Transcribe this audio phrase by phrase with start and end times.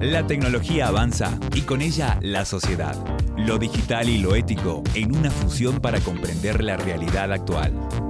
[0.00, 2.96] La tecnología avanza y con ella la sociedad.
[3.36, 8.09] Lo digital y lo ético en una fusión para comprender la realidad actual.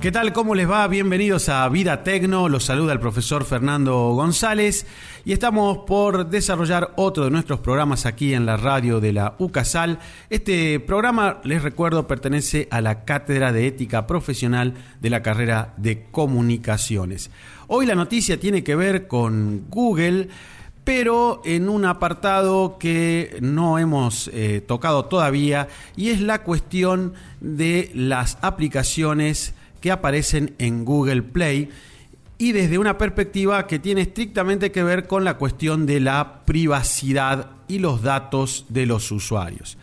[0.00, 0.32] ¿Qué tal?
[0.32, 0.86] ¿Cómo les va?
[0.86, 2.48] Bienvenidos a Vida Tecno.
[2.48, 4.86] Los saluda el profesor Fernando González
[5.24, 9.98] y estamos por desarrollar otro de nuestros programas aquí en la radio de la UCASAL.
[10.30, 16.04] Este programa, les recuerdo, pertenece a la Cátedra de Ética Profesional de la carrera de
[16.12, 17.32] Comunicaciones.
[17.66, 20.28] Hoy la noticia tiene que ver con Google
[20.84, 27.90] pero en un apartado que no hemos eh, tocado todavía y es la cuestión de
[27.94, 31.70] las aplicaciones que aparecen en Google Play
[32.38, 37.50] y desde una perspectiva que tiene estrictamente que ver con la cuestión de la privacidad
[37.66, 39.76] y los datos de los usuarios.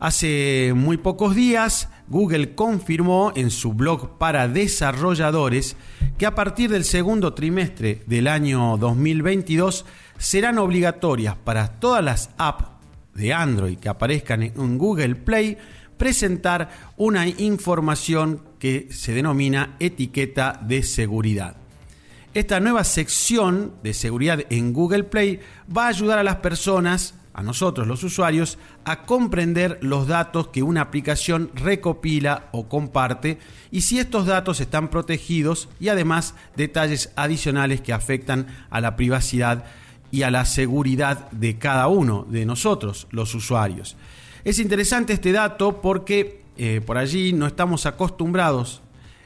[0.00, 5.76] Hace muy pocos días, Google confirmó en su blog para desarrolladores
[6.18, 9.86] que a partir del segundo trimestre del año 2022
[10.18, 12.66] serán obligatorias para todas las apps
[13.14, 15.56] de Android que aparezcan en Google Play
[16.04, 21.56] presentar una información que se denomina etiqueta de seguridad.
[22.34, 25.40] Esta nueva sección de seguridad en Google Play
[25.74, 30.62] va a ayudar a las personas, a nosotros los usuarios, a comprender los datos que
[30.62, 33.38] una aplicación recopila o comparte
[33.70, 39.64] y si estos datos están protegidos y además detalles adicionales que afectan a la privacidad
[40.10, 43.96] y a la seguridad de cada uno de nosotros, los usuarios.
[44.44, 48.82] Es interesante este dato porque eh, por allí no estamos acostumbrados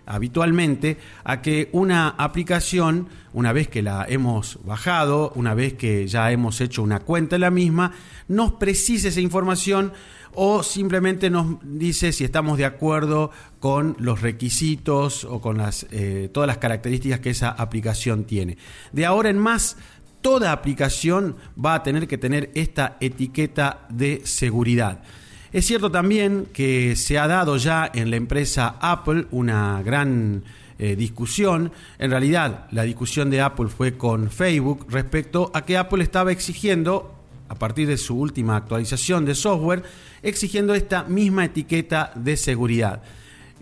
[0.06, 6.30] habitualmente a que una aplicación, una vez que la hemos bajado, una vez que ya
[6.30, 7.92] hemos hecho una cuenta en la misma,
[8.28, 9.92] nos precise esa información
[10.34, 16.30] o simplemente nos dice si estamos de acuerdo con los requisitos o con las, eh,
[16.32, 18.56] todas las características que esa aplicación tiene.
[18.92, 19.76] De ahora en más,
[20.20, 25.02] toda aplicación va a tener que tener esta etiqueta de seguridad.
[25.52, 30.44] Es cierto también que se ha dado ya en la empresa Apple una gran
[30.78, 31.72] eh, discusión.
[31.98, 37.14] En realidad, la discusión de Apple fue con Facebook respecto a que Apple estaba exigiendo,
[37.48, 39.82] a partir de su última actualización de software,
[40.22, 43.02] exigiendo esta misma etiqueta de seguridad.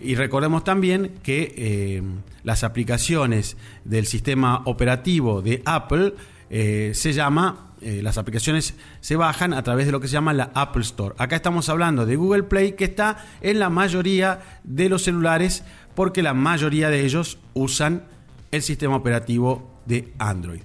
[0.01, 2.03] Y recordemos también que eh,
[2.43, 6.15] las aplicaciones del sistema operativo de Apple
[6.51, 10.33] eh, se llama, eh, las aplicaciones se bajan a través de lo que se llama
[10.33, 11.15] la Apple Store.
[11.19, 15.65] Acá estamos hablando de Google Play que está en la mayoría de los celulares
[15.95, 18.05] porque la mayoría de ellos usan
[18.53, 20.61] el sistema operativo de Android.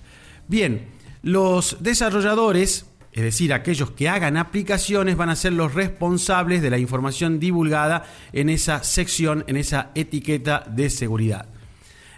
[0.47, 0.87] Bien,
[1.23, 6.77] los desarrolladores, es decir, aquellos que hagan aplicaciones, van a ser los responsables de la
[6.77, 11.45] información divulgada en esa sección, en esa etiqueta de seguridad.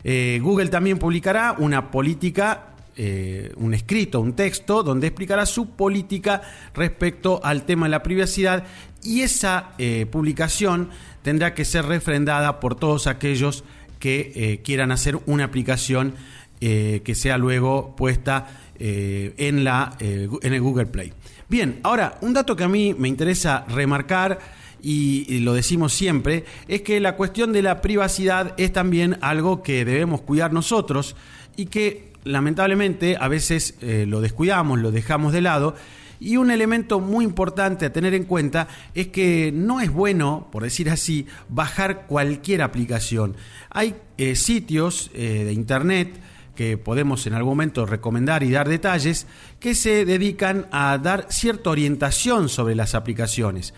[0.04, 6.42] Eh, Google también publicará una política eh, un escrito, un texto, donde explicará su política
[6.74, 8.66] respecto al tema de la privacidad
[9.02, 10.90] y esa eh, publicación
[11.22, 13.64] tendrá que ser refrendada por todos aquellos
[14.00, 16.16] que eh, quieran hacer una aplicación
[16.60, 18.48] que sea luego puesta
[18.80, 21.12] en, la, en el Google Play.
[21.50, 24.40] Bien, ahora, un dato que a mí me interesa remarcar
[24.86, 29.86] y, lo decimos siempre, es que la cuestión de la privacidad es también algo que
[29.86, 31.16] debemos cuidar nosotros
[31.56, 35.76] y que lamentablemente a veces eh, lo descuidamos, lo dejamos de lado.
[36.20, 40.64] Y un elemento muy importante a tener en cuenta es que no es bueno, por
[40.64, 43.38] decir así, bajar cualquier aplicación.
[43.70, 46.20] Hay eh, sitios eh, de Internet
[46.56, 49.28] que podemos en algún momento recomendar y dar detalles,
[49.60, 53.74] que se dedican a dar cierta orientación sobre las aplicaciones.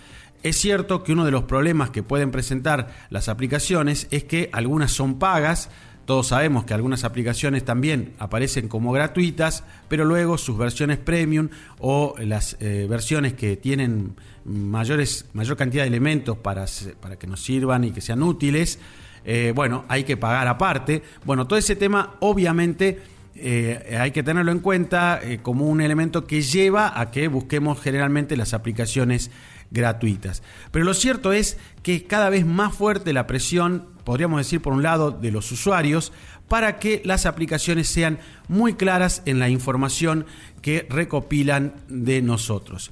[0.45, 4.91] Es cierto que uno de los problemas que pueden presentar las aplicaciones es que algunas
[4.91, 5.72] son pagas,
[6.06, 12.13] todos sabemos que algunas aplicaciones también aparecen como gratuitas, pero luego sus versiones premium o
[12.19, 16.66] las eh, versiones que tienen mayores, mayor cantidad de elementos para,
[17.01, 18.77] para que nos sirvan y que sean útiles,
[19.25, 21.01] eh, bueno, hay que pagar aparte.
[21.23, 23.01] Bueno, todo ese tema obviamente
[23.33, 28.38] eh, hay que tenerlo en cuenta como un elemento que lleva a que busquemos generalmente
[28.38, 29.31] las aplicaciones
[29.71, 30.44] gratuitas.
[30.71, 34.71] Pero lo cierto es que es cada vez más fuerte la presión podríamos decir por
[34.71, 36.13] un lado, de los usuarios,
[36.47, 40.25] para que las aplicaciones sean muy claras en la información
[40.62, 42.91] que recopilan de nosotros.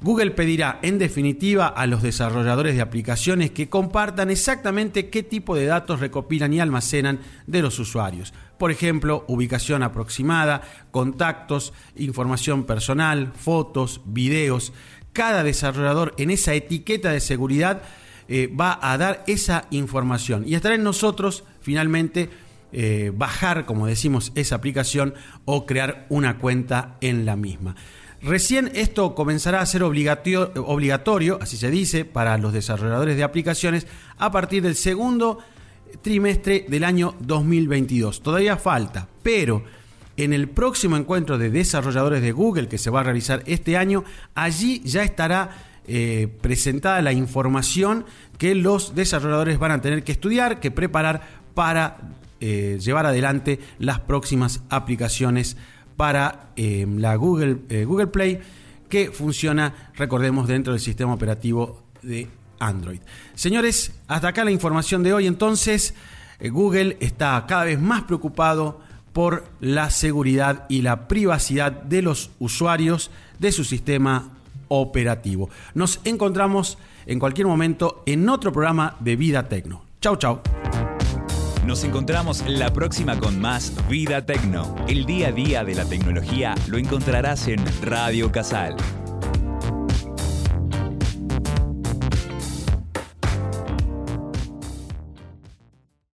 [0.00, 5.66] Google pedirá en definitiva a los desarrolladores de aplicaciones que compartan exactamente qué tipo de
[5.66, 8.32] datos recopilan y almacenan de los usuarios.
[8.58, 14.72] Por ejemplo, ubicación aproximada, contactos, información personal, fotos, videos.
[15.12, 17.82] Cada desarrollador en esa etiqueta de seguridad
[18.28, 20.44] eh, va a dar esa información.
[20.46, 22.30] Y estará en nosotros, finalmente,
[22.72, 25.14] eh, bajar, como decimos, esa aplicación
[25.44, 27.76] o crear una cuenta en la misma.
[28.22, 33.86] Recién esto comenzará a ser obligatorio, así se dice, para los desarrolladores de aplicaciones
[34.16, 35.38] a partir del segundo
[36.02, 38.22] trimestre del año 2022.
[38.22, 39.64] Todavía falta, pero
[40.24, 44.04] en el próximo encuentro de desarrolladores de Google que se va a realizar este año,
[44.34, 45.50] allí ya estará
[45.86, 48.04] eh, presentada la información
[48.38, 51.22] que los desarrolladores van a tener que estudiar, que preparar
[51.54, 51.98] para
[52.40, 55.56] eh, llevar adelante las próximas aplicaciones
[55.96, 58.40] para eh, la Google, Google Play
[58.88, 62.28] que funciona, recordemos, dentro del sistema operativo de
[62.58, 63.00] Android.
[63.34, 65.26] Señores, hasta acá la información de hoy.
[65.26, 65.94] Entonces,
[66.40, 68.80] Google está cada vez más preocupado
[69.12, 74.30] por la seguridad y la privacidad de los usuarios de su sistema
[74.68, 75.50] operativo.
[75.74, 79.84] Nos encontramos en cualquier momento en otro programa de Vida Tecno.
[80.00, 80.40] Chau, chau.
[81.66, 84.74] Nos encontramos la próxima con más Vida Tecno.
[84.88, 88.76] El día a día de la tecnología lo encontrarás en Radio Casal